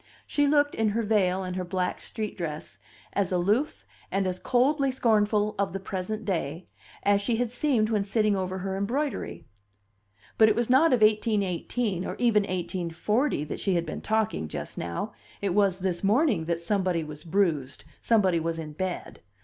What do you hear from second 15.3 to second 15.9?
it was